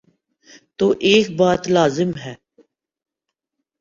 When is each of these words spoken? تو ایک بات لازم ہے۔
تو 0.77 0.87
ایک 1.01 1.27
بات 1.37 1.61
لازم 1.69 2.11
ہے۔ 2.25 2.35